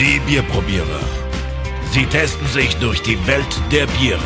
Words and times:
Die 0.00 0.18
Bierprobierer. 0.26 1.00
Sie 1.90 2.06
testen 2.06 2.46
sich 2.46 2.74
durch 2.76 3.02
die 3.02 3.18
Welt 3.26 3.60
der 3.70 3.86
Biere. 3.98 4.18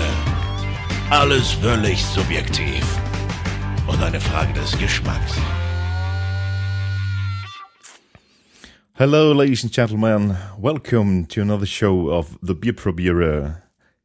Alles 1.11 1.51
völlig 1.51 2.01
subjektiv. 2.05 2.85
Und 3.89 4.01
eine 4.01 4.21
Frage 4.21 4.53
des 4.53 4.79
Geschmacks. 4.79 5.33
Hello, 8.93 9.33
ladies 9.33 9.65
and 9.65 9.73
gentlemen. 9.73 10.37
Welcome 10.61 11.27
to 11.27 11.41
another 11.41 11.67
show 11.67 12.09
of 12.09 12.39
The 12.41 12.55
Beer 12.55 12.75
Probierer. 12.75 13.61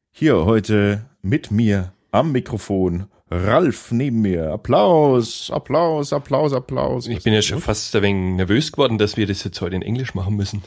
Hier 0.10 0.46
heute 0.46 1.06
mit 1.22 1.52
mir 1.52 1.94
am 2.10 2.32
Mikrofon 2.32 3.06
Ralf 3.30 3.92
neben 3.92 4.22
mir. 4.22 4.54
Applaus, 4.54 5.52
Applaus, 5.52 6.14
Applaus, 6.14 6.52
Applaus. 6.52 7.06
Ich 7.06 7.22
bin 7.22 7.34
ja 7.36 7.44
schon 7.44 7.62
fast 7.62 7.96
ein 7.96 8.02
wenig 8.02 8.38
nervös 8.38 8.72
geworden, 8.72 8.98
dass 8.98 9.18
wir 9.18 9.28
das 9.28 9.44
jetzt 9.44 9.62
heute 9.62 9.76
in 9.76 9.84
Englisch 9.84 10.16
machen 10.16 10.36
müssen. 10.36 10.64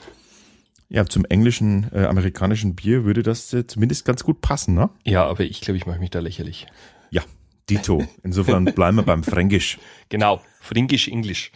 Ja, 0.95 1.06
zum 1.06 1.24
englischen, 1.24 1.91
äh, 1.95 2.05
amerikanischen 2.05 2.74
Bier 2.74 3.05
würde 3.06 3.23
das 3.23 3.51
äh, 3.55 3.66
zumindest 3.66 4.05
ganz 4.05 4.24
gut 4.24 4.42
passen, 4.42 4.74
ne? 4.74 4.91
Ja, 5.05 5.24
aber 5.24 5.41
ich 5.41 5.62
glaube, 5.62 5.78
ich 5.78 5.87
mache 5.87 5.98
mich 5.98 6.10
da 6.10 6.20
lächerlich. 6.20 6.66
Ja, 7.09 7.23
Dito. 7.70 8.05
Insofern 8.23 8.65
bleiben 8.74 8.98
wir 8.98 9.02
beim 9.02 9.24
Fränkisch. 9.24 9.78
Genau, 10.10 10.42
Fränkisch, 10.60 11.09
Englisch. 11.09 11.51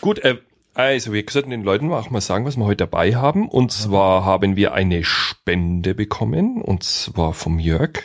Gut, 0.00 0.20
äh, 0.20 0.36
also 0.74 1.12
wir 1.12 1.24
sollten 1.28 1.50
den 1.50 1.64
Leuten 1.64 1.90
auch 1.90 2.10
mal 2.10 2.20
sagen, 2.20 2.44
was 2.44 2.56
wir 2.56 2.64
heute 2.64 2.84
dabei 2.84 3.16
haben. 3.16 3.48
Und 3.48 3.72
zwar 3.72 4.24
haben 4.24 4.54
wir 4.54 4.74
eine 4.74 5.02
Spende 5.02 5.96
bekommen, 5.96 6.62
und 6.62 6.84
zwar 6.84 7.34
vom 7.34 7.58
Jörg, 7.58 8.00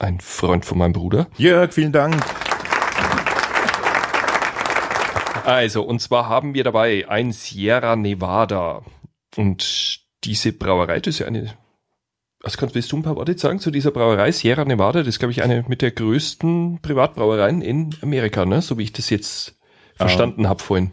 ein 0.00 0.18
Freund 0.18 0.64
von 0.64 0.78
meinem 0.78 0.92
Bruder. 0.92 1.28
Jörg, 1.36 1.72
vielen 1.72 1.92
Dank. 1.92 2.16
Also, 5.44 5.84
und 5.84 6.00
zwar 6.00 6.28
haben 6.28 6.52
wir 6.54 6.64
dabei 6.64 7.08
ein 7.08 7.30
Sierra 7.30 7.94
Nevada. 7.94 8.82
Und 9.36 10.00
diese 10.24 10.52
Brauerei, 10.52 11.00
das 11.00 11.14
ist 11.14 11.18
ja 11.20 11.26
eine. 11.26 11.54
Also 12.44 12.58
kannst 12.58 12.74
willst 12.74 12.90
du 12.90 12.96
ein 12.96 13.02
paar 13.02 13.16
Worte 13.16 13.38
sagen 13.38 13.60
zu 13.60 13.70
dieser 13.70 13.92
Brauerei 13.92 14.32
Sierra 14.32 14.64
Nevada? 14.64 15.00
Das 15.00 15.08
ist, 15.08 15.18
glaube 15.20 15.30
ich, 15.30 15.42
eine 15.42 15.64
mit 15.68 15.80
der 15.80 15.92
größten 15.92 16.80
Privatbrauereien 16.82 17.62
in 17.62 17.94
Amerika, 18.02 18.44
ne? 18.44 18.62
So 18.62 18.78
wie 18.78 18.82
ich 18.82 18.92
das 18.92 19.10
jetzt 19.10 19.56
verstanden 19.94 20.48
habe 20.48 20.62
vorhin. 20.62 20.90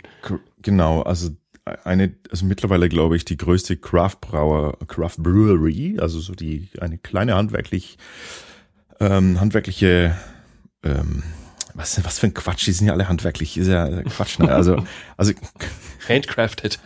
Genau, 0.61 1.01
also 1.01 1.29
eine, 1.83 2.15
also 2.29 2.45
mittlerweile 2.45 2.89
glaube 2.89 3.15
ich 3.15 3.25
die 3.25 3.37
größte 3.37 3.77
Craft 3.77 4.17
Brauer, 4.21 4.77
Craft 4.87 5.17
Brewery, 5.17 5.97
also 5.99 6.19
so 6.19 6.33
die 6.33 6.69
eine 6.79 6.97
kleine 6.97 7.35
handwerklich 7.35 7.97
ähm, 8.99 9.39
handwerkliche 9.39 10.15
ähm, 10.83 11.23
was, 11.79 12.03
was 12.03 12.19
für 12.19 12.27
ein 12.27 12.33
Quatsch, 12.33 12.67
die 12.67 12.73
sind 12.73 12.87
ja 12.87 12.93
alle 12.93 13.07
handwerklich, 13.07 13.57
ist 13.57 13.67
ja 13.67 14.03
Quatsch, 14.03 14.37
ne? 14.39 14.53
Also, 14.53 14.83
also 15.17 15.33
Handcrafted. 16.07 16.79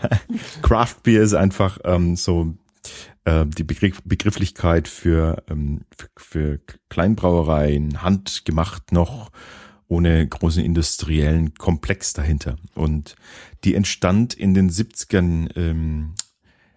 Craft 0.62 0.96
Beer 1.02 1.22
ist 1.22 1.34
einfach 1.34 1.78
ähm, 1.84 2.16
so 2.16 2.54
äh, 3.24 3.44
die 3.46 3.64
Begriff, 3.64 4.00
Begrifflichkeit 4.04 4.88
für, 4.88 5.44
ähm, 5.50 5.82
für, 5.94 6.08
für 6.16 6.60
Kleinbrauereien, 6.88 8.02
handgemacht 8.02 8.92
noch, 8.92 9.30
ohne 9.88 10.26
großen 10.26 10.64
industriellen 10.64 11.52
Komplex 11.54 12.14
dahinter. 12.14 12.56
Und 12.74 13.16
die 13.64 13.74
entstand 13.74 14.32
in 14.32 14.54
den 14.54 14.70
70ern, 14.70 15.50
ähm, 15.56 16.14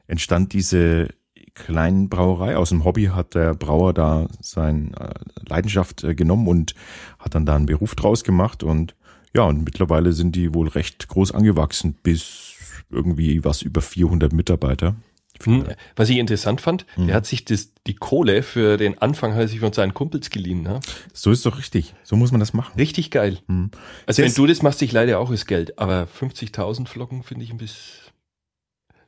entstand 0.08 0.52
diese 0.52 1.10
kleinen 1.56 2.10
Brauerei. 2.10 2.58
Aus 2.58 2.70
dem 2.70 2.84
Hobby 2.84 3.06
hat 3.06 3.36
der 3.36 3.54
Brauer 3.54 3.94
da 3.94 4.28
seine 4.42 4.92
äh, 5.00 5.14
Leidenschaft 5.48 6.04
äh, 6.04 6.16
genommen 6.16 6.48
und 6.48 6.74
hat 7.20 7.36
dann 7.36 7.46
da 7.46 7.56
einen 7.56 7.66
Beruf 7.68 7.96
draus 7.96 8.24
gemacht 8.24 8.64
und 8.64 8.96
ja, 9.36 9.44
und 9.44 9.64
mittlerweile 9.64 10.14
sind 10.14 10.36
die 10.36 10.54
wohl 10.54 10.68
recht 10.68 11.08
groß 11.08 11.32
angewachsen 11.32 11.96
bis 12.04 12.54
irgendwie 12.92 13.44
was 13.44 13.62
über 13.64 13.82
400 13.82 14.32
Mitarbeiter. 14.34 14.96
Hm, 15.44 15.66
Was 15.96 16.10
ich 16.10 16.18
interessant 16.18 16.62
fand, 16.62 16.86
der 16.96 17.16
hat 17.16 17.26
sich 17.26 17.44
das, 17.44 17.72
die 17.88 17.96
Kohle 17.96 18.44
für 18.44 18.78
den 18.78 19.00
Anfang 19.00 19.34
hat 19.34 19.42
er 19.42 19.48
sich 19.48 19.60
von 19.60 19.74
seinen 19.74 19.96
Kumpels 19.96 20.30
geliehen. 20.30 20.62
Ne? 20.62 20.80
So 21.12 21.32
ist 21.32 21.44
doch 21.48 21.58
richtig. 21.58 21.96
So 22.04 22.16
muss 22.16 22.32
man 22.32 22.40
das 22.40 22.54
machen. 22.54 22.74
Richtig 22.78 23.10
geil. 23.10 23.40
Hm. 23.48 23.72
Also 24.06 24.22
Das- 24.22 24.32
wenn 24.32 24.36
du 24.36 24.46
das 24.48 24.62
machst, 24.62 24.82
ich 24.84 24.92
leider 24.92 25.20
auch 25.20 25.32
das 25.32 25.48
Geld. 25.48 25.80
Aber 25.80 26.06
50.000 26.06 26.88
Flocken 26.88 27.24
finde 27.24 27.44
ich 27.46 27.50
ein 27.52 27.58
bisschen... 27.58 28.12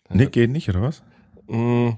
Nee, 0.09 0.25
geht 0.25 0.50
nicht, 0.50 0.67
oder 0.67 0.81
was? 0.81 1.03
Mm, 1.47 1.91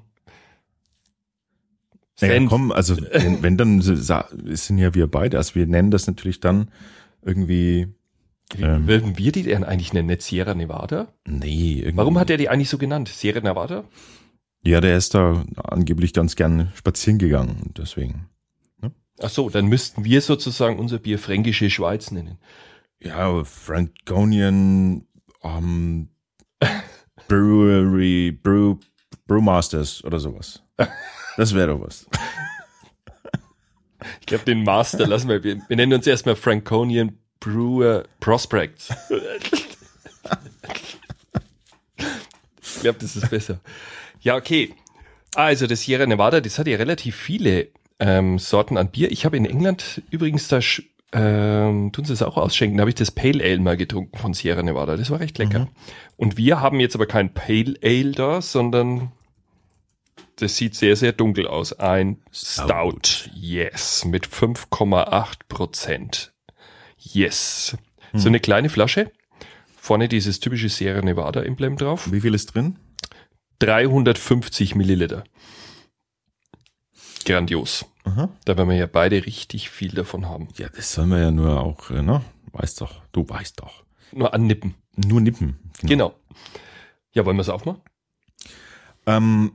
Naja, 2.19 2.44
komm, 2.47 2.72
also 2.72 2.97
wenn, 3.11 3.44
wenn 3.44 3.57
dann 3.57 3.81
sind 3.81 4.78
ja 4.78 4.94
wir 4.95 5.07
beide, 5.07 5.38
also 5.38 5.55
wir 5.55 5.67
nennen 5.67 5.91
das 5.91 6.07
natürlich 6.07 6.39
dann 6.39 6.72
irgendwie, 7.22 7.88
Wie 8.55 8.63
Ähm. 8.63 8.88
würden 8.88 9.17
wir 9.17 9.31
die 9.31 9.44
denn 9.44 9.63
eigentlich 9.63 9.94
nennen? 9.94 10.07
Nicht 10.07 10.23
Sierra 10.23 10.55
Nevada? 10.55 11.07
nee, 11.28 11.79
irgendwie. 11.79 11.97
Warum 11.97 12.17
hat 12.17 12.29
er 12.29 12.38
die 12.38 12.50
eigentlich 12.50 12.69
so 12.69 12.78
genannt? 12.78 13.09
Sierra 13.09 13.41
Nevada? 13.41 13.83
Ja, 14.63 14.81
der 14.81 14.97
ist 14.97 15.13
da 15.13 15.45
angeblich 15.63 16.13
ganz 16.13 16.35
gern 16.35 16.72
spazieren 16.75 17.19
gegangen 17.19 17.73
deswegen. 17.78 18.29
Ach 19.19 19.29
so, 19.29 19.49
dann 19.49 19.66
müssten 19.67 20.03
wir 20.05 20.22
sozusagen 20.22 20.78
unser 20.78 20.99
Bier 20.99 21.17
Fränkische 21.17 21.69
Schweiz 21.72 22.11
nennen. 22.11 22.38
Ja, 22.99 23.44
Franconian 23.44 25.05
um, 25.41 26.09
Brewery, 27.28 28.31
Brew, 28.31 28.75
Brewmasters 29.28 30.03
oder 30.03 30.19
sowas. 30.19 30.63
Das 31.38 31.53
wäre 31.53 31.68
doch 31.68 31.81
was. 31.81 32.08
Ich 34.20 34.25
glaube, 34.25 34.44
den 34.46 34.64
Master 34.64 35.08
lassen 35.08 35.30
wir. 35.30 35.44
Wir, 35.44 35.62
nennen 35.70 35.94
uns 35.94 36.06
erstmal 36.06 36.36
Franconian 36.36 37.18
Brewer 37.40 38.03
Prospects. 38.20 38.90
ich 42.62 42.81
glaube, 42.81 43.00
das 43.00 43.16
ist 43.16 43.30
besser. 43.30 43.59
Ja, 44.22 44.36
okay. 44.36 44.74
Also 45.36 45.68
das 45.68 45.81
Sierra 45.81 46.06
Nevada, 46.06 46.42
das 46.42 46.58
hat 46.59 46.68
ja 46.68 46.78
relativ 46.78 47.16
viele 47.16 47.70
ähm, 48.00 48.40
Sorten 48.40 48.78
an 48.78 48.90
Bier. 48.90 49.12
Ich 49.12 49.26
habe 49.26 49.38
in 49.38 49.46
England 49.46 50.02
übrigens 50.09 50.47
da 50.47 50.59
ähm, 51.14 51.92
tun 51.92 52.06
sie 52.06 52.14
es 52.14 52.22
auch 52.22 52.38
ausschenken. 52.38 52.78
Da 52.78 52.81
habe 52.81 52.90
ich 52.90 52.96
das 52.96 53.12
Pale 53.12 53.44
Ale 53.44 53.59
mal 53.59 53.78
getrunken 53.78 54.18
von 54.18 54.34
Sierra 54.34 54.64
Nevada. 54.64 54.97
Das 54.97 55.09
war 55.09 55.20
recht 55.20 55.38
lecker. 55.38 55.68
Und 56.18 56.38
wir 56.38 56.59
haben 56.59 56.80
jetzt 56.80 56.96
aber 56.96 57.06
kein 57.06 57.34
Pale 57.34 57.76
Ale 57.84 58.12
da, 58.12 58.42
sondern 58.42 59.12
das 60.38 60.56
sieht 60.56 60.75
sehr, 60.75 60.96
sehr 60.96 61.12
dunkel 61.12 61.48
aus. 61.48 61.74
Ein 61.74 62.22
Stout. 62.31 63.30
Yes. 63.34 64.06
Mit 64.06 64.28
5,8 64.28 65.40
Prozent. 65.50 66.34
Yes. 66.98 67.78
So 68.14 68.30
eine 68.30 68.40
kleine 68.40 68.70
Flasche. 68.70 69.12
Vorne 69.76 70.08
dieses 70.08 70.40
typische 70.40 70.70
Sierra 70.70 71.02
Nevada 71.02 71.44
Emblem 71.44 71.78
drauf. 71.78 72.12
Wie 72.12 72.22
viel 72.22 72.34
ist 72.34 72.53
drin? 72.53 72.78
350 73.59 74.76
Milliliter. 74.76 75.24
Grandios. 77.26 77.86
Aha. 78.03 78.30
Da 78.46 78.58
werden 78.58 78.70
wir 78.70 78.78
ja 78.78 78.88
beide 78.88 79.26
richtig 79.26 79.70
viel 79.70 79.92
davon 79.92 80.28
haben. 80.28 80.47
Ja, 80.58 80.70
das 80.70 80.94
sollen 80.94 81.09
wir 81.09 81.20
ja 81.20 81.31
nur 81.31 81.59
auch, 81.59 81.90
äh, 81.90 82.02
ne? 82.02 82.22
Weißt 82.53 82.80
doch, 82.81 83.02
du 83.12 83.28
weißt 83.28 83.59
doch. 83.59 83.84
Nur 84.14 84.34
annippen. 84.34 84.76
Nur 84.96 85.22
nippen. 85.22 85.59
Genau. 85.81 86.16
Ja, 87.12 87.26
wollen 87.26 87.38
wir 87.38 87.42
es 87.42 87.50
aufmachen? 87.50 87.81
Ähm, 89.06 89.52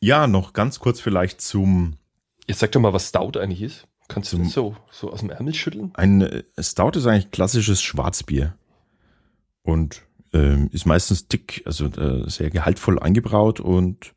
ja, 0.00 0.26
noch 0.26 0.52
ganz 0.52 0.80
kurz 0.80 1.00
vielleicht 1.00 1.40
zum 1.40 1.96
Jetzt 2.46 2.60
sag 2.60 2.72
doch 2.72 2.80
mal, 2.80 2.92
was 2.92 3.08
Stout 3.08 3.38
eigentlich 3.38 3.62
ist. 3.62 3.86
Kannst 4.08 4.32
du 4.32 4.38
das 4.38 4.52
so, 4.52 4.76
so 4.90 5.12
aus 5.12 5.20
dem 5.20 5.30
Ärmel 5.30 5.54
schütteln? 5.54 5.92
Ein 5.94 6.22
äh, 6.22 6.42
Stout 6.58 6.98
ist 6.98 7.06
eigentlich 7.06 7.30
klassisches 7.30 7.80
Schwarzbier 7.80 8.56
und 9.62 10.02
ähm, 10.32 10.68
ist 10.72 10.84
meistens 10.84 11.28
dick, 11.28 11.62
also 11.64 11.86
äh, 11.86 12.28
sehr 12.28 12.50
gehaltvoll 12.50 12.98
eingebraut 12.98 13.60
und 13.60 14.14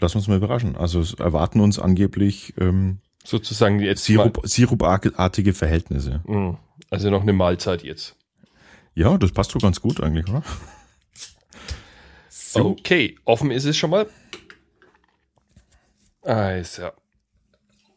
lassen 0.00 0.14
wir 0.14 0.18
uns 0.18 0.28
mal 0.28 0.36
überraschen. 0.36 0.76
Also 0.76 1.00
es 1.00 1.14
erwarten 1.14 1.60
uns 1.60 1.78
angeblich 1.78 2.54
ähm, 2.58 2.98
Sozusagen 3.24 3.78
jetzt 3.78 4.04
Sirup, 4.04 4.40
sirupartige 4.42 5.54
Verhältnisse. 5.54 6.22
Mm, 6.26 6.56
also 6.90 7.08
noch 7.08 7.22
eine 7.22 7.32
Mahlzeit 7.32 7.84
jetzt. 7.84 8.16
Ja, 8.94 9.16
das 9.16 9.30
passt 9.30 9.54
doch 9.54 9.60
ganz 9.60 9.80
gut 9.80 10.00
eigentlich, 10.00 10.28
oder? 10.28 10.42
So, 12.28 12.70
Okay, 12.70 13.16
offen 13.24 13.50
ist 13.50 13.64
es 13.64 13.76
schon 13.76 13.90
mal. 13.90 14.06
Also. 16.22 16.90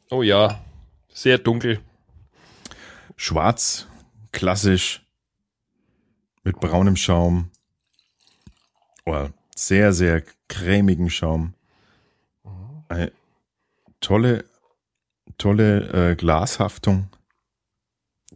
Oh 0.10 0.24
ja, 0.24 0.63
sehr 1.10 1.38
dunkel. 1.38 1.80
schwarz, 3.16 3.88
klassisch, 4.31 5.06
mit 6.44 6.60
braunem 6.60 6.95
Schaum. 6.95 7.51
Oh, 9.06 9.30
sehr, 9.56 9.94
sehr 9.94 10.24
cremigen 10.48 11.10
Schaum. 11.10 11.54
Eine 12.88 13.12
tolle, 14.00 14.45
tolle 15.38 16.12
äh, 16.12 16.16
Glashaftung. 16.16 17.10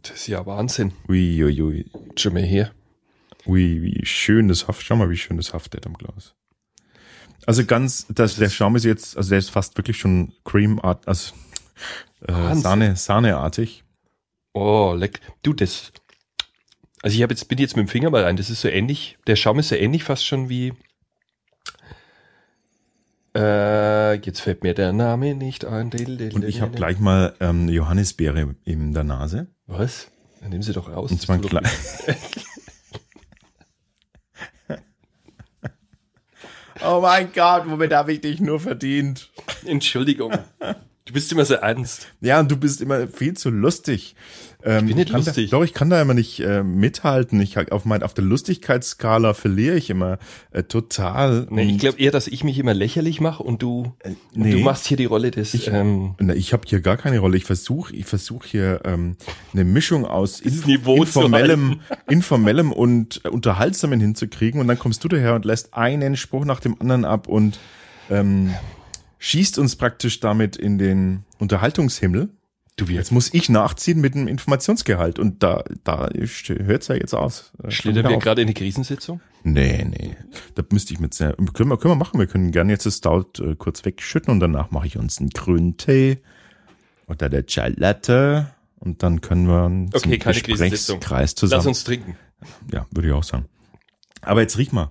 Das 0.02 0.12
ist 0.12 0.26
ja 0.28 0.44
Wahnsinn. 0.46 0.92
Ui, 1.08 1.44
ui, 1.44 1.62
ui. 1.62 1.90
Schon 2.16 2.34
mal 2.34 2.42
her. 2.42 2.72
Ui, 3.46 3.82
wie 3.82 4.06
schön 4.06 4.48
das 4.48 4.66
Haft. 4.66 4.82
Schau 4.82 4.96
mal, 4.96 5.10
wie 5.10 5.16
schön 5.16 5.36
das 5.36 5.52
haftet 5.52 5.86
am 5.86 5.94
Glas. 5.94 6.34
Also 7.46 7.64
ganz, 7.64 8.06
das, 8.08 8.36
der 8.36 8.50
Schaum 8.50 8.76
ist 8.76 8.84
jetzt, 8.84 9.16
also 9.16 9.30
der 9.30 9.38
ist 9.38 9.50
fast 9.50 9.76
wirklich 9.76 9.98
schon 9.98 10.32
Cream-art, 10.44 11.08
also 11.08 11.32
äh. 12.26 12.54
Sahne, 12.54 12.96
Sahneartig. 12.96 13.84
Oh, 14.52 14.94
leck. 14.96 15.20
Du, 15.42 15.52
das. 15.52 15.92
Also 17.02 17.16
ich 17.16 17.22
habe 17.22 17.32
jetzt, 17.32 17.48
bin 17.48 17.58
jetzt 17.58 17.76
mit 17.76 17.86
dem 17.86 17.88
Finger 17.88 18.10
mal 18.10 18.24
rein. 18.24 18.36
Das 18.36 18.50
ist 18.50 18.60
so 18.60 18.68
ähnlich. 18.68 19.16
Der 19.26 19.36
Schaum 19.36 19.58
ist 19.58 19.68
so 19.68 19.74
ähnlich 19.74 20.04
fast 20.04 20.26
schon 20.26 20.48
wie 20.48 20.74
Äh, 23.34 24.14
jetzt 24.16 24.40
fällt 24.40 24.64
mir 24.64 24.74
der 24.74 24.92
Name 24.92 25.34
nicht 25.34 25.64
ein. 25.64 25.92
Und 26.34 26.44
ich 26.44 26.60
habe 26.60 26.72
gleich 26.72 26.98
mal 26.98 27.34
ähm, 27.40 27.68
Johannisbeere 27.68 28.56
in 28.64 28.92
der 28.92 29.04
Nase. 29.04 29.46
Was? 29.66 30.10
Dann 30.40 30.50
nehmen 30.50 30.62
Sie 30.62 30.72
doch 30.72 30.88
raus. 30.90 31.12
Und 31.12 31.20
zwar 31.22 31.40
tut 31.40 31.44
doch 31.52 31.60
gleich. 31.60 31.70
Oh 36.84 37.00
mein 37.00 37.32
Gott, 37.32 37.64
womit 37.66 37.92
habe 37.92 38.12
ich 38.12 38.20
dich 38.20 38.40
nur 38.40 38.60
verdient? 38.60 39.30
Entschuldigung. 39.64 40.32
Du 41.10 41.14
bist 41.14 41.32
immer 41.32 41.44
so 41.44 41.54
ernst. 41.54 42.06
Ja, 42.20 42.38
und 42.38 42.52
du 42.52 42.56
bist 42.56 42.80
immer 42.80 43.08
viel 43.08 43.34
zu 43.34 43.50
lustig. 43.50 44.14
Ähm, 44.62 44.86
bin 44.86 44.96
nicht 44.96 45.10
lustig. 45.10 45.50
Da, 45.50 45.56
doch, 45.56 45.64
ich 45.64 45.74
kann 45.74 45.90
da 45.90 46.00
immer 46.00 46.14
nicht 46.14 46.38
äh, 46.38 46.62
mithalten. 46.62 47.40
Ich 47.40 47.58
auf 47.72 47.84
mein, 47.84 48.04
auf 48.04 48.14
der 48.14 48.22
Lustigkeitsskala 48.22 49.34
verliere 49.34 49.74
ich 49.74 49.90
immer 49.90 50.20
äh, 50.52 50.62
total. 50.62 51.48
Nee, 51.50 51.62
ich 51.64 51.72
Und- 51.72 51.78
glaube 51.78 51.98
eher, 51.98 52.12
dass 52.12 52.28
ich 52.28 52.44
mich 52.44 52.60
immer 52.60 52.74
lächerlich 52.74 53.20
mache 53.20 53.42
und 53.42 53.60
du, 53.60 53.92
und 54.04 54.16
nee. 54.36 54.52
du 54.52 54.58
machst 54.60 54.86
hier 54.86 54.96
die 54.96 55.06
Rolle 55.06 55.32
des. 55.32 55.52
Ich- 55.52 55.66
ähm, 55.66 56.14
Na, 56.20 56.32
ich 56.32 56.52
habe 56.52 56.62
hier 56.64 56.80
gar 56.80 56.96
keine 56.96 57.18
Rolle. 57.18 57.36
Ich 57.36 57.44
versuche 57.44 57.92
ich 57.96 58.06
versuch 58.06 58.44
hier 58.44 58.80
ähm, 58.84 59.16
eine 59.52 59.64
Mischung 59.64 60.04
aus 60.06 60.38
inf 60.40 60.64
informellem, 60.68 61.80
informellem 62.08 62.70
und 62.70 63.20
äh, 63.24 63.30
unterhaltsamen 63.30 63.98
hinzukriegen. 63.98 64.60
Und 64.60 64.68
dann 64.68 64.78
kommst 64.78 65.02
du 65.02 65.08
daher 65.08 65.34
und 65.34 65.44
lässt 65.44 65.74
einen 65.74 66.16
Spruch 66.16 66.44
nach 66.44 66.60
dem 66.60 66.80
anderen 66.80 67.04
ab 67.04 67.26
und 67.26 67.58
ähm, 68.10 68.54
schießt 69.20 69.58
uns 69.58 69.76
praktisch 69.76 70.18
damit 70.18 70.56
in 70.56 70.78
den 70.78 71.24
Unterhaltungshimmel. 71.38 72.30
du. 72.76 72.86
Jetzt 72.86 73.12
muss 73.12 73.32
ich 73.32 73.48
nachziehen 73.48 74.00
mit 74.00 74.14
dem 74.14 74.26
Informationsgehalt. 74.26 75.18
Und 75.18 75.42
da, 75.42 75.62
da 75.84 76.08
hört's 76.12 76.88
ja 76.88 76.96
jetzt 76.96 77.14
aus. 77.14 77.52
Schlittern 77.68 78.08
wir 78.10 78.18
gerade 78.18 78.40
in 78.42 78.48
die 78.48 78.54
Krisensitzung? 78.54 79.20
Nee, 79.44 79.84
nee. 79.84 80.16
Da 80.54 80.62
müsste 80.72 80.94
ich 80.94 81.00
mit 81.00 81.14
sehr, 81.14 81.34
können 81.54 81.68
wir, 81.70 81.76
können 81.76 81.92
wir 81.92 81.96
machen. 81.96 82.18
Wir 82.18 82.26
können 82.26 82.50
gerne 82.50 82.72
jetzt 82.72 82.86
das 82.86 82.96
Stout 82.96 83.40
äh, 83.40 83.54
kurz 83.56 83.84
wegschütten 83.84 84.32
und 84.32 84.40
danach 84.40 84.70
mache 84.70 84.86
ich 84.86 84.96
uns 84.96 85.18
einen 85.18 85.30
grünen 85.30 85.76
Tee 85.76 86.18
oder 87.06 87.28
der 87.28 87.44
Chai 87.46 87.68
Latte 87.76 88.50
und 88.78 89.02
dann 89.02 89.20
können 89.20 89.46
wir 89.46 89.64
uns 89.66 89.94
Okay, 89.94 90.18
keine 90.18 90.40
Krisensitzung. 90.40 91.00
Gesprächskreis 91.00 91.30
Lass 91.30 91.34
zusammen. 91.36 91.66
uns 91.68 91.84
trinken. 91.84 92.16
ja, 92.72 92.86
würde 92.90 93.08
ich 93.08 93.14
auch 93.14 93.24
sagen. 93.24 93.46
Aber 94.22 94.40
jetzt 94.40 94.56
riech 94.58 94.72
mal. 94.72 94.90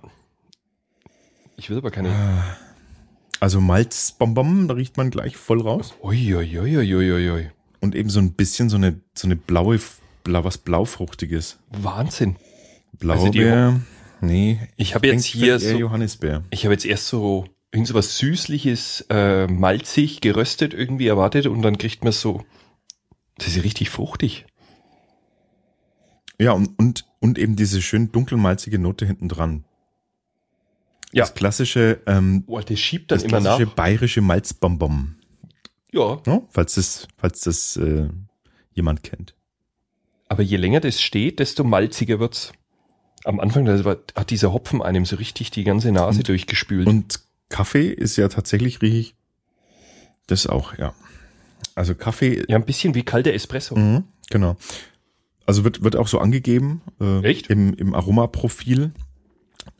Ich 1.56 1.70
will 1.70 1.78
aber 1.78 1.90
keine. 1.90 2.10
Also 3.40 3.60
Malzbonbon, 3.62 4.68
da 4.68 4.74
riecht 4.74 4.98
man 4.98 5.10
gleich 5.10 5.36
voll 5.36 5.62
raus. 5.62 5.94
Uiuiuiuiui. 6.02 7.50
Und 7.80 7.94
eben 7.94 8.10
so 8.10 8.20
ein 8.20 8.34
bisschen 8.34 8.68
so 8.68 8.76
eine, 8.76 9.00
so 9.14 9.26
eine 9.26 9.36
blaue, 9.36 9.80
blau, 10.22 10.44
was 10.44 10.58
blaufruchtiges. 10.58 11.58
Wahnsinn. 11.70 12.36
Blaubeer. 12.92 13.80
nee. 14.20 14.60
Ich 14.76 14.94
habe 14.94 15.06
jetzt 15.06 15.24
hier 15.24 15.58
so, 15.58 15.74
Johannisbeer. 15.74 16.44
ich 16.50 16.64
habe 16.64 16.74
jetzt 16.74 16.84
erst 16.84 17.08
so 17.08 17.46
irgend 17.72 17.88
so 17.88 17.94
was 17.94 18.18
Süßliches, 18.18 19.06
äh, 19.08 19.46
malzig, 19.46 20.20
geröstet 20.20 20.74
irgendwie 20.74 21.06
erwartet 21.06 21.46
und 21.46 21.62
dann 21.62 21.78
kriegt 21.78 22.04
man 22.04 22.12
so, 22.12 22.44
das 23.38 23.48
ist 23.48 23.56
ja 23.56 23.62
richtig 23.62 23.88
fruchtig. 23.88 24.44
Ja, 26.38 26.52
und, 26.52 26.78
und, 26.78 27.06
und 27.20 27.38
eben 27.38 27.56
diese 27.56 27.80
schön 27.80 28.12
dunkelmalzige 28.12 28.78
Note 28.78 29.06
hinten 29.06 29.28
dran. 29.28 29.64
Ja. 31.12 31.24
Das 31.24 31.34
klassische, 31.34 32.00
ähm, 32.06 32.44
Boah, 32.44 32.62
das 32.62 32.78
schiebt 32.78 33.10
dann 33.10 33.18
das 33.18 33.24
immer 33.24 33.40
nach. 33.40 33.56
klassische 33.56 33.74
bayerische 33.74 34.20
Malzbonbon. 34.20 35.16
Ja, 35.92 36.20
Ne? 36.26 36.42
Falls 36.50 36.74
das, 36.76 37.08
falls 37.16 37.40
das 37.40 37.76
äh, 37.76 38.08
jemand 38.72 39.02
kennt. 39.02 39.34
aber 40.28 40.42
je 40.44 40.56
länger 40.56 40.78
das 40.80 41.00
steht, 41.02 41.40
desto 41.40 41.64
malziger 41.64 42.20
wird's. 42.20 42.52
Am 43.24 43.40
Anfang 43.40 43.66
war- 43.84 43.98
hat 44.14 44.30
dieser 44.30 44.52
Hopfen 44.52 44.80
einem 44.82 45.04
so 45.04 45.16
richtig 45.16 45.50
die 45.50 45.64
ganze 45.64 45.90
Nase 45.92 46.22
durchgespült. 46.22 46.86
Und 46.86 47.20
Kaffee 47.48 47.88
ist 47.88 48.16
ja 48.16 48.28
tatsächlich 48.28 48.80
riechig. 48.80 49.14
Das 50.28 50.46
auch, 50.46 50.78
ja. 50.78 50.94
Also 51.74 51.94
Kaffee, 51.96 52.44
ja, 52.48 52.56
ein 52.56 52.64
bisschen 52.64 52.94
wie 52.94 53.02
kalter 53.02 53.34
Espresso. 53.34 53.76
mhm, 53.76 54.04
genau. 54.30 54.56
Also 55.44 55.64
wird, 55.64 55.82
wird 55.82 55.96
auch 55.96 56.06
so 56.06 56.20
angegeben. 56.20 56.82
Äh, 57.00 57.24
Echt? 57.24 57.48
Im, 57.48 57.74
im 57.74 57.94
Aromaprofil. 57.94 58.92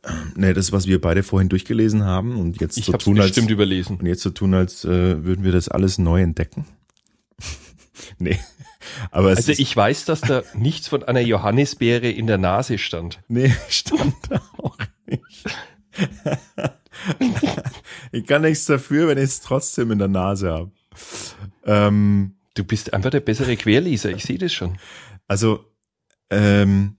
Ähm, 0.05 0.33
Ne, 0.37 0.55
das, 0.55 0.73
was 0.73 0.87
wir 0.87 1.01
beide 1.01 1.23
vorhin 1.23 1.49
durchgelesen 1.49 2.05
haben 2.05 2.39
und 2.39 2.61
jetzt 2.61 2.77
Ich 2.79 2.87
so 2.87 2.93
tun, 2.93 3.21
als, 3.21 3.37
überlesen. 3.37 3.99
und 3.99 4.07
jetzt 4.07 4.23
so 4.23 4.31
tun, 4.31 4.55
als 4.55 4.85
äh, 4.85 5.25
würden 5.25 5.45
wir 5.45 5.53
das 5.53 5.69
alles 5.69 5.99
neu 5.99 6.23
entdecken. 6.23 6.67
nee. 8.19 8.39
Aber 9.11 9.29
Also 9.31 9.53
ich 9.53 9.77
weiß, 9.77 10.07
dass 10.07 10.21
da 10.23 10.43
nichts 10.55 10.89
von 10.89 11.03
einer 11.03 11.21
Johannisbeere 11.21 12.11
in 12.11 12.27
der 12.27 12.39
Nase 12.39 12.79
stand. 12.79 13.21
Nee, 13.29 13.55
stand 13.69 14.15
da 14.31 14.41
auch 14.59 14.79
nicht. 15.07 15.45
ich 18.13 18.27
kann 18.27 18.43
nichts 18.43 18.65
dafür, 18.67 19.09
wenn 19.09 19.19
ich 19.19 19.25
es 19.25 19.41
trotzdem 19.41 19.91
in 19.91 19.99
der 19.99 20.09
Nase 20.09 20.51
habe. 20.51 20.71
Ähm, 21.65 22.35
Du 22.55 22.65
bist 22.65 22.93
einfach 22.93 23.11
der 23.11 23.21
bessere 23.21 23.57
Querleser, 23.57 24.11
ich 24.11 24.25
sehe 24.25 24.37
das 24.37 24.53
schon. 24.53 24.77
also, 25.29 25.65
ähm, 26.31 26.97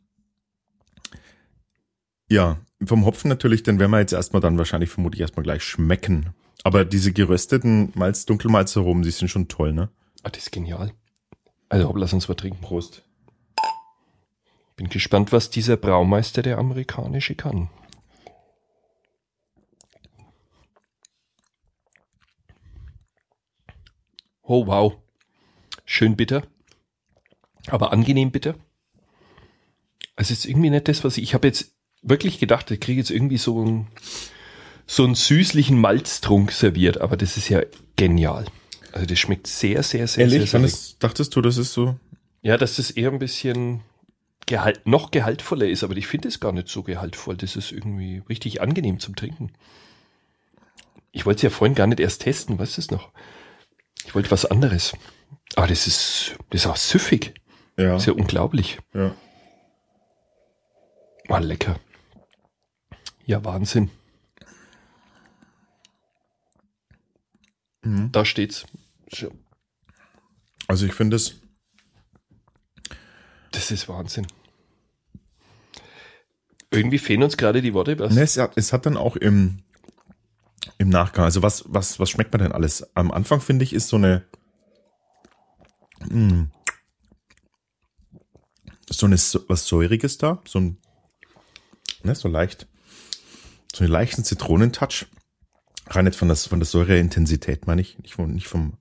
ja, 2.29 2.57
vom 2.85 3.05
Hopfen 3.05 3.29
natürlich, 3.29 3.63
den 3.63 3.79
werden 3.79 3.91
wir 3.91 3.99
jetzt 3.99 4.13
erstmal 4.13 4.41
dann 4.41 4.57
wahrscheinlich 4.57 4.89
vermutlich 4.89 5.21
erstmal 5.21 5.43
gleich 5.43 5.63
schmecken. 5.63 6.33
Aber 6.63 6.85
diese 6.85 7.11
gerösteten 7.11 7.91
Malz, 7.95 8.25
Dunkelmalzaromen, 8.25 9.03
die 9.03 9.11
sind 9.11 9.29
schon 9.29 9.47
toll, 9.47 9.73
ne? 9.73 9.89
Ah, 10.23 10.29
das 10.29 10.43
ist 10.43 10.51
genial. 10.51 10.93
Also 11.69 11.87
hopp, 11.87 11.97
lass 11.97 12.13
uns 12.13 12.27
mal 12.27 12.35
trinken. 12.35 12.61
Prost. 12.61 13.03
Bin 14.75 14.89
gespannt, 14.89 15.31
was 15.31 15.49
dieser 15.49 15.77
Braumeister 15.77 16.41
der 16.41 16.57
amerikanische 16.57 17.35
kann. 17.35 17.69
Oh 24.43 24.67
wow. 24.67 24.97
Schön 25.85 26.15
bitter. 26.15 26.43
Aber 27.67 27.91
angenehm 27.93 28.31
bitter. 28.31 28.55
Also 30.15 30.33
es 30.33 30.39
ist 30.39 30.45
irgendwie 30.45 30.69
nicht 30.69 30.87
das, 30.87 31.03
was 31.03 31.17
ich, 31.17 31.23
ich 31.23 31.33
habe 31.33 31.47
jetzt 31.47 31.73
wirklich 32.01 32.39
gedacht, 32.39 32.71
ich 32.71 32.79
kriege 32.79 32.99
jetzt 32.99 33.11
irgendwie 33.11 33.37
so 33.37 33.61
einen, 33.61 33.87
so 34.87 35.03
einen 35.03 35.15
süßlichen 35.15 35.79
Malztrunk 35.79 36.51
serviert, 36.51 36.99
aber 36.99 37.17
das 37.17 37.37
ist 37.37 37.49
ja 37.49 37.61
genial. 37.95 38.45
Also 38.91 39.05
das 39.05 39.19
schmeckt 39.19 39.47
sehr, 39.47 39.83
sehr, 39.83 40.07
sehr, 40.07 40.23
Ehrlich, 40.23 40.39
sehr, 40.39 40.47
sehr, 40.47 40.59
fandest, 40.59 41.03
dachtest 41.03 41.35
du, 41.35 41.41
das 41.41 41.57
ist 41.57 41.73
so? 41.73 41.95
ja, 42.41 42.57
dass 42.57 42.77
das 42.77 42.91
eher 42.91 43.11
ein 43.11 43.19
bisschen 43.19 43.81
gehalt, 44.47 44.85
noch 44.85 45.11
gehaltvoller 45.11 45.67
ist, 45.67 45.83
aber 45.83 45.95
ich 45.95 46.07
finde 46.07 46.27
es 46.27 46.39
gar 46.39 46.51
nicht 46.51 46.67
so 46.67 46.83
gehaltvoll. 46.83 47.37
Das 47.37 47.55
ist 47.55 47.71
irgendwie 47.71 48.21
richtig 48.27 48.61
angenehm 48.61 48.99
zum 48.99 49.15
Trinken. 49.15 49.51
Ich 51.11 51.25
wollte 51.25 51.37
es 51.37 51.43
ja 51.43 51.49
vorhin 51.49 51.75
gar 51.75 51.87
nicht 51.87 51.99
erst 51.99 52.23
testen, 52.23 52.57
weißt 52.57 52.77
du 52.77 52.81
es 52.81 52.91
noch? 52.91 53.11
Ich 54.05 54.15
wollte 54.15 54.31
was 54.31 54.45
anderes. 54.45 54.93
Aber 55.55 55.67
das 55.67 55.85
ist, 55.85 56.35
das 56.49 56.61
ist 56.61 56.67
auch 56.67 56.77
süffig. 56.77 57.33
Ja. 57.77 57.93
Das 57.93 58.03
ist 58.03 58.07
ja 58.07 58.13
unglaublich. 58.13 58.79
ja. 58.93 59.13
War 61.27 61.39
lecker. 61.39 61.79
Ja, 63.25 63.43
Wahnsinn. 63.43 63.89
Mhm. 67.83 68.11
Da 68.11 68.25
steht's. 68.25 68.65
Also 70.67 70.85
ich 70.85 70.93
finde 70.93 71.15
es, 71.17 71.41
Das 73.51 73.69
ist 73.71 73.89
Wahnsinn. 73.89 74.25
Irgendwie 76.71 76.99
fehlen 76.99 77.23
uns 77.23 77.35
gerade 77.35 77.61
die 77.61 77.73
Worte. 77.73 77.95
Ne, 77.97 78.21
es, 78.21 78.37
hat, 78.37 78.53
es 78.55 78.71
hat 78.71 78.85
dann 78.85 78.95
auch 78.95 79.17
im, 79.17 79.61
im 80.77 80.87
Nachgang, 80.87 81.25
also 81.25 81.43
was, 81.43 81.65
was, 81.67 81.99
was 81.99 82.09
schmeckt 82.09 82.31
man 82.31 82.41
denn 82.41 82.53
alles? 82.53 82.95
Am 82.95 83.11
Anfang 83.11 83.41
finde 83.41 83.63
ich, 83.63 83.73
ist 83.73 83.89
so 83.89 83.97
eine, 83.97 84.25
mh, 86.09 86.47
so 88.89 89.05
eine, 89.05 89.15
was 89.15 89.67
Säuriges 89.67 90.17
da, 90.17 90.41
so 90.47 90.59
ein, 90.59 90.77
ne, 92.03 92.15
so 92.15 92.29
leicht, 92.29 92.67
so 93.75 93.83
einen 93.83 93.91
leichten 93.91 94.23
Zitronentouch. 94.23 95.05
Rein 95.87 96.05
nicht 96.05 96.17
von, 96.17 96.29
das, 96.29 96.47
von 96.47 96.59
der 96.59 96.67
Säureintensität, 96.67 97.67
meine 97.67 97.81
ich, 97.81 97.97
nicht, 97.99 98.13
von, 98.13 98.33
nicht 98.33 98.47
vom, 98.47 98.77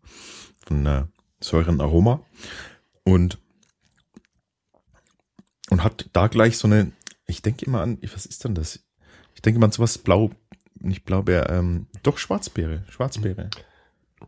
von 0.64 0.85
der 0.85 1.09
Säurenaroma. 1.40 2.25
Und, 3.04 3.38
und 5.70 5.82
hat 5.82 6.09
da 6.12 6.28
gleich 6.28 6.59
so 6.59 6.68
eine, 6.68 6.92
ich 7.26 7.42
denke 7.42 7.64
immer 7.66 7.80
an, 7.80 7.99
was 8.12 8.26
ist 8.26 8.44
denn 8.44 8.54
das? 8.54 8.80
Ich 9.35 9.42
denke 9.42 9.59
mal 9.59 9.66
an 9.66 9.73
sowas 9.73 9.99
blau, 9.99 10.30
nicht 10.78 11.04
Blaubeer, 11.04 11.49
ähm, 11.50 11.87
doch 12.02 12.18
Schwarzbeere, 12.18 12.85
Schwarzbeere. 12.88 13.50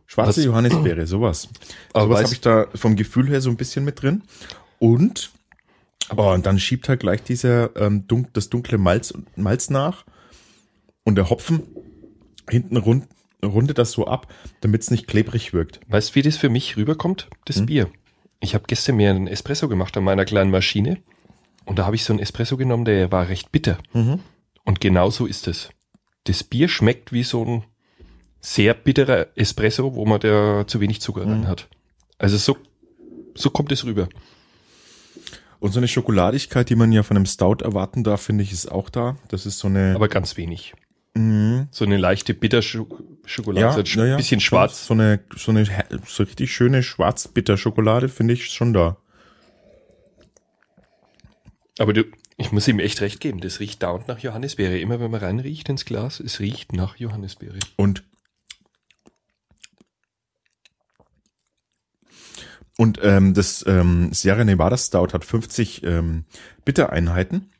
Schwarze 0.05 0.39
Was- 0.39 0.45
Johannisbeere, 0.45 1.05
sowas. 1.07 1.49
Aber 1.93 2.05
sowas 2.15 2.23
habe 2.23 2.33
ich 2.33 2.41
da 2.41 2.67
vom 2.75 2.95
Gefühl 2.95 3.29
her 3.29 3.41
so 3.41 3.49
ein 3.49 3.57
bisschen 3.57 3.85
mit 3.85 4.01
drin. 4.01 4.23
Und, 4.79 5.31
oh, 6.15 6.33
und 6.33 6.45
dann 6.45 6.59
schiebt 6.59 6.89
halt 6.89 7.01
gleich 7.01 7.23
dieser, 7.23 7.75
ähm, 7.75 8.07
dunk, 8.07 8.33
das 8.33 8.49
dunkle 8.49 8.77
Malz, 8.77 9.13
Malz 9.35 9.69
nach. 9.69 10.05
Und 11.03 11.15
der 11.15 11.29
Hopfen 11.29 11.63
hinten 12.49 12.77
rund, 12.77 13.07
rundet 13.43 13.77
das 13.77 13.91
so 13.91 14.07
ab, 14.07 14.33
damit 14.61 14.81
es 14.81 14.91
nicht 14.91 15.07
klebrig 15.07 15.53
wirkt. 15.53 15.79
Weißt 15.87 16.11
du, 16.11 16.15
wie 16.15 16.21
das 16.21 16.37
für 16.37 16.49
mich 16.49 16.77
rüberkommt? 16.77 17.29
Das 17.45 17.57
Hm? 17.57 17.65
Bier. 17.65 17.89
Ich 18.39 18.55
habe 18.55 18.65
gestern 18.67 18.97
mir 18.97 19.09
einen 19.09 19.27
Espresso 19.27 19.67
gemacht 19.69 19.95
an 19.97 20.03
meiner 20.03 20.25
kleinen 20.25 20.51
Maschine. 20.51 20.97
Und 21.65 21.79
da 21.79 21.85
habe 21.85 21.95
ich 21.95 22.03
so 22.03 22.11
einen 22.11 22.19
Espresso 22.19 22.57
genommen, 22.57 22.85
der 22.85 23.11
war 23.11 23.29
recht 23.29 23.51
bitter. 23.51 23.77
Mhm. 23.93 24.19
Und 24.65 24.81
genau 24.81 25.09
so 25.09 25.25
ist 25.25 25.47
es. 25.47 25.69
Das 26.25 26.43
Bier 26.43 26.67
schmeckt 26.67 27.13
wie 27.13 27.23
so 27.23 27.43
ein 27.45 27.63
sehr 28.41 28.73
bitterer 28.73 29.27
Espresso, 29.35 29.95
wo 29.95 30.05
man 30.05 30.19
da 30.19 30.65
zu 30.67 30.81
wenig 30.81 30.99
Zucker 31.01 31.25
rein 31.25 31.47
hat. 31.47 31.69
Also 32.17 32.37
so, 32.37 32.57
so 33.35 33.49
kommt 33.49 33.71
es 33.71 33.85
rüber. 33.85 34.09
Und 35.59 35.71
so 35.71 35.79
eine 35.79 35.87
Schokoladigkeit, 35.87 36.69
die 36.69 36.75
man 36.75 36.91
ja 36.91 37.03
von 37.03 37.15
einem 37.15 37.25
Stout 37.25 37.63
erwarten 37.63 38.03
darf, 38.03 38.21
finde 38.21 38.43
ich, 38.43 38.51
ist 38.51 38.69
auch 38.69 38.89
da. 38.89 39.15
Das 39.29 39.45
ist 39.45 39.59
so 39.59 39.69
eine. 39.69 39.95
Aber 39.95 40.09
ganz 40.09 40.35
wenig. 40.35 40.73
Mhm. 41.15 41.67
So 41.71 41.85
eine 41.85 41.97
leichte 41.97 42.33
Bitterschokolade, 42.33 43.59
ja, 43.59 43.71
so 43.71 43.81
ja, 43.81 44.03
ein 44.03 44.09
ja, 44.09 44.17
bisschen 44.17 44.39
schwarz. 44.39 44.87
So 44.87 44.93
eine, 44.93 45.19
so 45.35 45.51
eine 45.51 45.65
so 46.07 46.23
richtig 46.23 46.53
schöne 46.53 46.81
schwarz-bitter-Schokolade 46.81 48.09
finde 48.09 48.33
ich 48.33 48.49
schon 48.49 48.73
da. 48.73 48.97
Aber 51.79 51.93
du, 51.93 52.03
ich 52.37 52.51
muss 52.51 52.67
ihm 52.67 52.79
echt 52.79 53.01
recht 53.01 53.19
geben, 53.19 53.41
das 53.41 53.59
riecht 53.59 53.83
dauernd 53.83 54.07
nach 54.07 54.19
Johannisbeere. 54.19 54.79
Immer 54.79 54.99
wenn 54.99 55.11
man 55.11 55.21
reinriecht 55.21 55.69
ins 55.69 55.85
Glas, 55.85 56.19
es 56.19 56.39
riecht 56.39 56.73
nach 56.73 56.95
Johannisbeere. 56.97 57.59
Und 57.77 58.03
und 62.75 62.99
ähm, 63.03 63.35
das 63.35 63.63
ähm, 63.67 64.11
Sierra 64.13 64.43
Nevada 64.43 64.77
Stout 64.77 65.09
hat 65.13 65.23
50 65.23 65.83
ähm, 65.83 66.25
Bittereinheiten, 66.65 67.51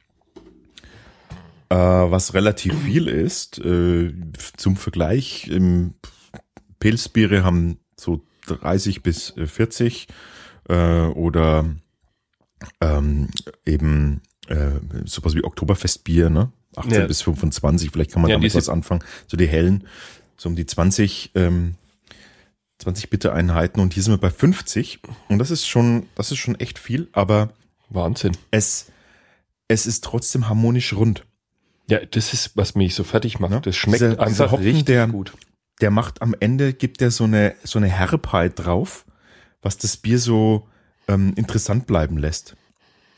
was 1.76 2.34
relativ 2.34 2.74
viel 2.84 3.08
ist. 3.08 3.60
Äh, 3.60 4.14
zum 4.58 4.76
Vergleich, 4.76 5.50
Pilzbiere 6.80 7.44
haben 7.44 7.78
so 7.98 8.22
30 8.48 9.04
bis 9.04 9.36
äh, 9.38 9.48
40 9.48 10.08
äh, 10.70 10.74
oder 11.08 11.66
ähm, 12.82 13.30
eben 13.66 14.22
äh, 14.48 14.72
sowas 15.06 15.36
wie 15.36 15.44
Oktoberfestbier, 15.44 16.30
ne? 16.30 16.52
18 16.76 16.94
Ja. 16.94 17.06
bis 17.08 17.22
25, 17.22 17.92
vielleicht 17.92 18.12
kann 18.12 18.22
man 18.24 18.32
Ja, 18.32 18.38
damit 18.38 18.56
was 18.56 18.68
anfangen. 18.68 19.04
So 19.28 19.38
die 19.38 19.48
hellen, 19.48 19.86
so 20.38 20.50
um 20.50 20.56
die 20.56 20.66
20, 20.66 21.32
ähm, 21.36 21.76
20 22.80 23.10
Bittereinheiten 23.12 23.80
und 23.82 23.94
hier 23.94 24.02
sind 24.04 24.14
wir 24.14 24.18
bei 24.18 24.32
50 24.32 25.00
und 25.30 25.38
das 25.40 25.52
ist 25.52 25.68
schon, 25.68 26.08
das 26.16 26.32
ist 26.32 26.40
schon 26.40 26.60
echt 26.60 26.80
viel, 26.80 27.10
aber 27.14 27.54
Wahnsinn. 27.90 28.36
es, 28.52 28.88
es 29.68 29.86
ist 29.86 30.04
trotzdem 30.04 30.50
harmonisch 30.50 30.94
rund. 30.94 31.26
Ja, 31.90 32.00
das 32.06 32.34
ist, 32.34 32.56
was 32.56 32.76
mich 32.76 32.96
so 32.96 33.04
fertig 33.04 33.40
macht. 33.40 33.52
Ja, 33.52 33.60
Das 33.60 33.76
schmeckt 33.76 34.02
dieser- 34.02 34.10
dieser 34.16 34.22
einfach 34.26 34.52
Hopfen, 34.52 34.66
richtig 34.66 34.86
der- 34.86 35.08
gut. 35.08 35.34
Der 35.82 35.92
macht 35.92 36.22
am 36.22 36.34
Ende, 36.40 36.74
gibt 36.74 37.02
er 37.02 37.12
so 37.12 37.24
eine, 37.26 37.56
so 37.64 37.80
eine 37.80 37.88
Herbheit 37.88 38.54
drauf, 38.58 39.06
was 39.62 39.78
das 39.78 39.98
Bier 39.98 40.20
so 40.20 40.68
ähm, 41.10 41.34
interessant 41.36 41.88
bleiben 41.88 42.18
lässt. 42.18 42.56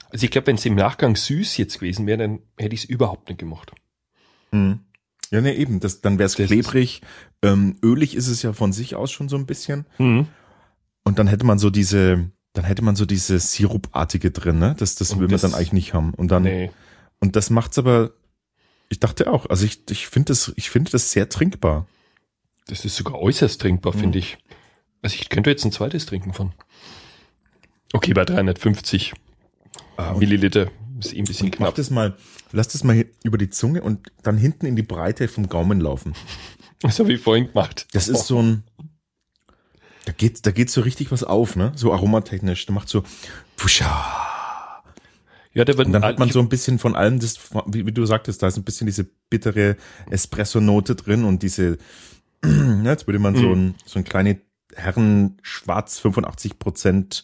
Also 0.10 0.24
ich 0.24 0.32
glaube, 0.32 0.48
wenn 0.48 0.56
es 0.56 0.66
im 0.66 0.76
Nachgang 0.76 1.16
süß 1.16 1.58
jetzt 1.58 1.80
gewesen 1.80 2.08
wäre, 2.08 2.18
dann 2.18 2.40
hätte 2.58 2.74
ich 2.74 2.84
es 2.86 2.90
überhaupt 2.90 3.28
nicht 3.30 3.38
gemacht. 3.40 3.72
Mhm. 4.52 4.80
Ja, 5.32 5.42
ne, 5.42 5.56
eben, 5.56 5.80
das, 5.80 6.02
dann 6.02 6.18
wäre 6.18 6.28
es 6.28 6.36
klebrig. 6.36 7.02
Ähm, 7.44 7.78
ölig 7.84 8.16
ist 8.16 8.28
es 8.28 8.42
ja 8.42 8.54
von 8.54 8.72
sich 8.74 8.96
aus 8.96 9.12
schon 9.12 9.28
so 9.30 9.36
ein 9.36 9.46
bisschen. 9.46 9.86
Mhm. 9.98 10.28
Und 11.04 11.20
dann 11.20 11.28
hätte 11.28 11.46
man 11.46 11.60
so 11.60 11.70
diese, 11.70 12.32
dann 12.54 12.64
hätte 12.64 12.82
man 12.84 12.96
so 12.96 13.06
diese 13.06 13.38
Sirupartige 13.40 14.32
drin, 14.32 14.58
ne? 14.60 14.76
Das, 14.78 14.96
das 14.96 15.12
Und 15.12 15.20
will 15.20 15.28
man 15.28 15.34
das- 15.34 15.42
dann 15.42 15.54
eigentlich 15.54 15.74
nicht 15.74 15.94
haben. 15.94 16.14
Und 16.14 16.30
dann, 16.32 16.44
Nee. 16.44 16.72
und 17.20 17.36
das 17.36 17.50
macht's 17.50 17.78
aber, 17.78 18.12
ich 18.90 19.00
dachte 19.00 19.32
auch, 19.32 19.46
also 19.48 19.66
ich, 19.66 19.82
ich 19.90 20.08
finde 20.08 20.28
das, 20.28 20.54
ich 20.56 20.70
finde 20.70 20.92
das 20.92 21.12
sehr 21.12 21.30
trinkbar. 21.30 21.88
Das 22.68 22.86
ist 22.86 22.96
sogar 22.96 23.20
äußerst 23.20 23.60
trinkbar, 23.62 23.94
Mhm. 23.96 24.00
finde 24.00 24.20
ich. 24.20 24.38
Also 25.02 25.18
ich 25.20 25.30
könnte 25.30 25.50
jetzt 25.50 25.66
ein 25.66 25.72
zweites 25.72 26.06
trinken 26.06 26.34
von. 26.34 26.54
Okay, 27.94 28.14
bei 28.14 28.26
350 28.26 29.14
Ah, 29.98 30.14
Milliliter 30.14 30.72
ist 31.00 31.14
eh 31.14 31.20
ein 31.20 31.26
bisschen 31.26 31.48
mach 31.50 31.58
knapp. 31.58 31.76
das 31.76 31.90
mal, 31.90 32.18
lass 32.52 32.68
das 32.70 32.84
mal 32.84 33.06
über 33.24 33.38
die 33.38 33.50
Zunge 33.50 33.82
und 33.82 34.12
dann 34.24 34.38
hinten 34.38 34.66
in 34.66 34.76
die 34.76 34.84
Breite 34.84 35.28
vom 35.28 35.48
Gaumen 35.50 35.80
laufen. 35.80 36.14
Das 36.82 37.00
habe 37.00 37.14
ich 37.14 37.22
vorhin 37.22 37.48
gemacht. 37.48 37.88
Das 37.94 38.10
ist 38.10 38.28
so 38.28 38.40
ein, 38.42 38.64
da 40.04 40.12
geht, 40.12 40.46
da 40.46 40.52
geht 40.52 40.70
so 40.70 40.82
richtig 40.82 41.10
was 41.12 41.24
auf, 41.24 41.56
ne? 41.56 41.72
So 41.76 41.94
aromatechnisch. 41.94 42.66
Da 42.66 42.74
macht 42.74 42.90
so, 42.90 43.04
Fuscha. 43.56 44.25
Ja, 45.56 45.66
da 45.66 45.78
wird 45.78 45.88
Und 45.88 45.94
dann 45.94 46.04
hat 46.04 46.20
man 46.20 46.28
ich- 46.28 46.34
so 46.34 46.40
ein 46.42 46.50
bisschen 46.50 46.78
von 46.80 46.96
allem, 46.96 47.20
das, 47.20 47.40
wie, 47.68 47.86
wie 47.88 47.92
du 47.92 48.06
sagtest, 48.06 48.44
da 48.44 48.48
ist 48.48 48.58
ein 48.58 48.64
bisschen 48.64 48.86
diese 48.88 49.06
bittere 49.30 49.78
Espresso-Note 50.12 50.96
drin 50.96 51.24
und 51.24 51.42
diese, 51.44 51.78
ja, 52.46 52.84
jetzt 52.92 53.08
würde 53.08 53.20
man 53.20 53.36
so 53.36 53.44
Mhm. 53.48 53.52
ein, 53.54 53.76
so 53.86 53.98
ein 54.00 54.04
kleine 54.04 54.40
Herren 54.76 55.38
schwarz 55.42 55.98
85 56.00 56.60
Prozent 56.60 57.24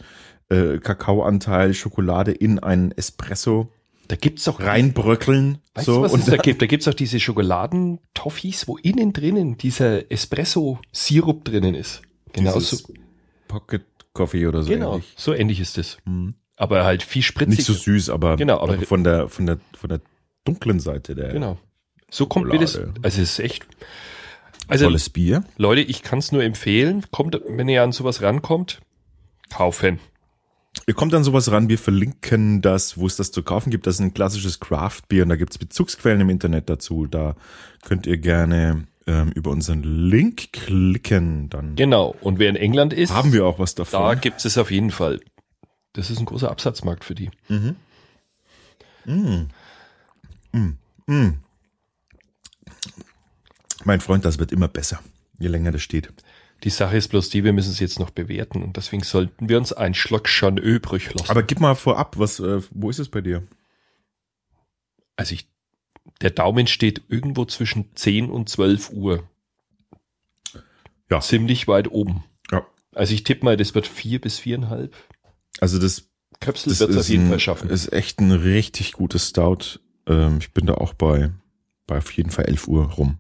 äh, 0.50 0.78
Kakaoanteil 0.80 1.74
Schokolade 1.74 2.32
in 2.32 2.58
einen 2.60 2.92
Espresso 2.92 3.72
da 4.08 4.18
gibt's 4.18 4.46
auch 4.50 4.60
reinbröckeln. 4.60 5.60
Weißt 5.74 5.86
so 5.86 5.96
du, 5.98 6.02
was 6.02 6.12
und 6.12 6.20
es 6.20 6.26
da 6.26 6.36
gibt? 6.36 6.62
Da 6.62 6.66
gibt's 6.66 6.86
auch 6.90 6.94
diese 6.94 7.18
Schokoladentoffees, 7.22 8.68
wo 8.68 8.76
innen 8.78 9.14
drinnen 9.14 9.58
dieser 9.58 10.12
Espresso-Sirup 10.12 11.46
drinnen 11.46 11.76
ist. 11.76 12.02
Genau 12.34 12.60
so. 12.60 12.78
Pocket 13.48 13.86
Coffee 14.14 14.48
oder 14.48 14.64
so 14.64 14.70
Genau, 14.70 14.94
ähnlich. 14.96 15.14
so 15.16 15.34
ähnlich 15.34 15.60
ist 15.62 15.78
es. 15.78 15.98
Mhm. 16.06 16.34
Aber 16.62 16.84
halt 16.86 17.02
viel 17.02 17.24
spritziger. 17.24 17.56
Nicht 17.58 17.66
so 17.66 17.74
süß, 17.74 18.12
aber, 18.12 18.36
Genau, 18.36 18.60
aber- 18.60 18.74
aber 18.74 18.86
von 18.86 19.04
der 19.04 19.28
von 19.30 19.48
der 19.48 19.58
von 19.76 19.90
der 19.90 20.00
dunklen 20.44 20.80
Seite 20.80 21.16
der 21.16 21.30
Genau. 21.34 21.58
So 22.12 22.28
kommt 22.28 22.50
mir 22.50 22.60
das. 22.60 22.76
Also 22.78 22.92
es 23.04 23.18
ist 23.18 23.40
echt. 23.40 23.66
Also 24.68 24.86
tolles 24.86 25.10
Bier. 25.10 25.44
Leute, 25.58 25.82
ich 25.82 26.04
kann 26.04 26.20
es 26.20 26.32
nur 26.32 26.44
empfehlen. 26.44 27.04
Kommt, 27.10 27.40
wenn 27.48 27.68
ihr 27.68 27.82
an 27.82 27.92
sowas 27.94 28.22
rankommt, 28.22 28.80
kaufen. 29.50 30.00
Ihr 30.88 30.94
kommt 30.94 31.14
an 31.16 31.24
sowas 31.24 31.52
ran, 31.52 31.68
wir 31.68 31.80
verlinken 31.80 32.62
das, 32.62 32.96
wo 32.98 33.08
es 33.08 33.16
das 33.16 33.32
zu 33.32 33.42
kaufen 33.44 33.72
gibt. 33.72 33.88
Das 33.88 33.96
ist 33.96 34.02
ein 34.02 34.14
klassisches 34.14 34.60
Craft-Bier 34.60 35.24
und 35.24 35.30
da 35.30 35.36
gibt's 35.36 35.58
Bezugsquellen 35.58 36.22
im 36.22 36.30
Internet 36.30 36.70
dazu. 36.70 37.08
Da 37.08 37.36
könnt 37.84 38.06
ihr 38.06 38.18
gerne 38.18 38.86
ähm, 39.08 39.32
über 39.34 39.50
unseren 39.50 39.82
Link 39.84 40.54
klicken. 40.54 41.50
Dann 41.50 41.76
Genau. 41.76 42.16
Und 42.22 42.38
wer 42.40 42.50
in 42.50 42.56
England 42.56 42.94
ist, 42.94 43.12
haben 43.14 43.34
wir 43.34 43.46
auch 43.46 43.58
was 43.60 43.74
da 43.76 43.84
davon. 43.84 44.22
gibt 44.22 44.46
es 44.46 44.58
auf 44.58 44.70
jeden 44.72 44.92
Fall. 44.92 45.20
Das 45.94 46.10
ist 46.10 46.20
ein 46.20 46.26
großer 46.26 46.50
Absatzmarkt 46.50 47.04
für 47.04 47.16
die. 47.16 47.32
Mhm. 47.48 47.76
Mm. 49.06 49.48
Mm. 50.52 50.78
Mm. 51.08 51.40
Mein 53.84 54.02
Freund, 54.02 54.26
das 54.26 54.38
wird 54.38 54.52
immer 54.52 54.68
besser, 54.68 55.02
je 55.40 55.48
länger 55.48 55.72
das 55.72 55.82
steht. 55.82 56.14
Die 56.64 56.70
Sache 56.70 56.96
ist 56.96 57.08
bloß 57.08 57.30
die, 57.30 57.44
wir 57.44 57.54
müssen 57.54 57.72
es 57.72 57.80
jetzt 57.80 58.00
noch 58.00 58.12
bewerten 58.12 58.62
und 58.62 58.78
deswegen 58.78 59.04
sollten 59.04 59.50
wir 59.50 59.58
uns 59.58 59.74
ein 59.74 59.96
Schluck 59.96 60.30
schon 60.30 60.58
übrig 60.58 61.12
lassen. 61.14 61.32
Aber 61.32 61.42
gib 61.42 61.60
mal 61.60 61.74
vorab, 61.74 62.20
was, 62.20 62.40
äh, 62.40 62.62
wo 62.70 62.92
ist 62.92 63.00
es 63.00 63.10
bei 63.10 63.22
dir? 63.22 63.48
also 65.22 65.36
ich, 65.36 65.48
der 66.22 66.32
Daumen 66.32 66.68
steht 66.68 67.04
irgendwo 67.08 67.46
zwischen 67.46 67.96
10 67.96 68.30
und 68.30 68.50
12 68.50 68.92
Uhr. 68.92 69.24
Ja. 71.10 71.22
Ziemlich 71.22 71.68
weit 71.68 71.92
oben. 71.92 72.24
Ja. 72.52 72.66
Also 72.94 73.14
ich 73.14 73.24
tippe 73.24 73.46
mal, 73.46 73.58
das 73.58 73.76
wird 73.76 73.88
vier 73.88 74.20
bis 74.20 74.40
viereinhalb. 74.40 74.96
Also 75.60 75.80
das 75.80 76.10
Köpsel 76.40 76.78
wird 76.80 76.90
es 76.90 76.96
ist 76.96 77.02
auf 77.02 77.10
jeden 77.10 77.26
ein, 77.26 77.30
Fall 77.30 77.40
schaffen. 77.40 77.70
ist 77.70 77.92
echt 77.94 78.20
ein 78.20 78.32
richtig 78.32 78.94
gutes 78.94 79.30
Stout. 79.30 79.80
Ähm, 80.08 80.38
ich 80.40 80.54
bin 80.54 80.66
da 80.66 80.76
auch 80.76 80.94
bei, 80.94 81.32
bei 81.88 81.98
auf 81.98 82.12
jeden 82.14 82.32
Fall 82.32 82.46
11 82.46 82.68
Uhr 82.68 82.86
rum. 82.92 83.20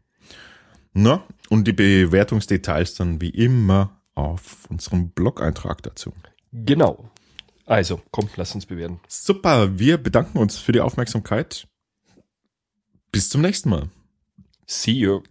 Na, 0.94 1.24
und 1.50 1.68
die 1.68 1.74
Bewertungsdetails 1.74 2.96
dann 2.96 3.22
wie 3.22 3.30
immer 3.30 4.02
auf 4.16 4.66
unserem 4.70 5.12
Blog-Eintrag 5.12 5.84
dazu. 5.84 6.14
Genau. 6.52 7.10
Also, 7.66 8.02
komm, 8.12 8.28
lass 8.36 8.54
uns 8.56 8.66
bewerten. 8.66 9.00
Super, 9.08 9.80
wir 9.80 9.98
bedanken 9.98 10.38
uns 10.38 10.58
für 10.58 10.72
die 10.74 10.82
Aufmerksamkeit. 10.82 11.68
Bis 13.12 13.30
zum 13.30 13.42
nächsten 13.42 13.70
Mal. 13.70 13.90
See 14.66 14.92
you. 14.92 15.22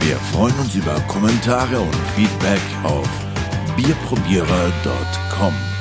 Wir 0.00 0.16
freuen 0.32 0.54
uns 0.58 0.74
über 0.74 0.98
Kommentare 1.00 1.80
und 1.80 1.94
Feedback 2.14 2.60
auf 2.84 3.29
bierprobierer.com. 3.76 5.79